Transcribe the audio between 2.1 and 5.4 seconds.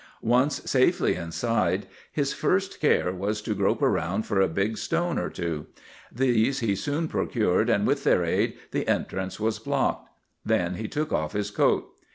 his first care was to grope around for a big stone or